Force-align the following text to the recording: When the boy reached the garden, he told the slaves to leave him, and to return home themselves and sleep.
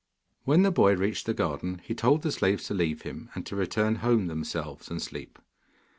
When 0.45 0.63
the 0.63 0.71
boy 0.71 0.95
reached 0.95 1.27
the 1.27 1.33
garden, 1.35 1.79
he 1.83 1.93
told 1.93 2.23
the 2.23 2.31
slaves 2.31 2.63
to 2.65 2.73
leave 2.73 3.03
him, 3.03 3.29
and 3.35 3.45
to 3.45 3.55
return 3.55 3.97
home 3.97 4.25
themselves 4.25 4.89
and 4.89 4.99
sleep. 4.99 5.37